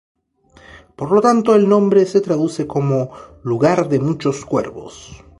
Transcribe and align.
Por 0.95 1.11
lo 1.11 1.21
tanto, 1.21 1.53
el 1.53 1.69
nombre 1.69 2.07
se 2.07 2.21
traduce 2.21 2.65
como 2.65 3.11
"lugar 3.43 3.87
de 3.87 3.99
muchos 3.99 4.43
cuervos". 4.45 5.23